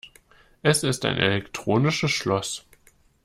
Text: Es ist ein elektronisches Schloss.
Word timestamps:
Es 0.63 0.81
ist 0.83 1.05
ein 1.05 1.17
elektronisches 1.17 2.09
Schloss. 2.09 2.65